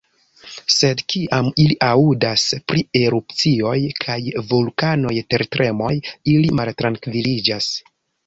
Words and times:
Sed 0.75 1.01
kiam 1.13 1.49
ili 1.63 1.75
aŭdas 1.87 2.45
pri 2.71 2.81
erupcioj 3.01 3.75
kaj 4.05 4.17
vulkanaj 4.53 5.13
tertremoj, 5.35 5.93
ili 6.37 6.51
maltrankviliĝas. 6.61 7.69